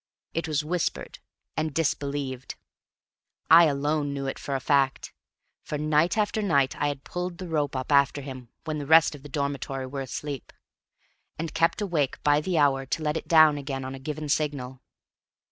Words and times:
It 0.33 0.47
was 0.47 0.65
whispered, 0.65 1.19
and 1.55 1.75
disbelieved. 1.75 2.55
I 3.51 3.65
alone 3.65 4.15
knew 4.15 4.25
it 4.25 4.39
for 4.39 4.55
a 4.55 4.59
fact; 4.59 5.13
for 5.61 5.77
night 5.77 6.17
after 6.17 6.41
night 6.41 6.73
had 6.73 6.81
I 6.83 6.95
pulled 7.03 7.37
the 7.37 7.47
rope 7.47 7.75
up 7.75 7.91
after 7.91 8.21
him 8.21 8.49
when 8.63 8.79
the 8.79 8.87
rest 8.87 9.13
of 9.13 9.21
the 9.21 9.29
dormitory 9.29 9.85
were 9.85 10.01
asleep, 10.01 10.53
and 11.37 11.53
kept 11.53 11.81
awake 11.83 12.17
by 12.23 12.41
the 12.41 12.57
hour 12.57 12.87
to 12.87 13.03
let 13.03 13.15
it 13.15 13.27
down 13.27 13.59
again 13.59 13.85
on 13.85 13.93
a 13.93 13.99
given 13.99 14.27
signal. 14.27 14.81